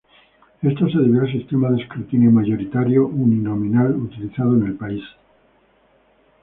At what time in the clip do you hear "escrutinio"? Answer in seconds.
1.83-2.31